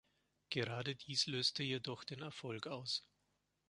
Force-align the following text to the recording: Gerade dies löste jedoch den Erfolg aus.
Gerade 0.49 0.95
dies 0.95 1.27
löste 1.27 1.61
jedoch 1.61 2.03
den 2.03 2.23
Erfolg 2.23 2.65
aus. 2.65 3.05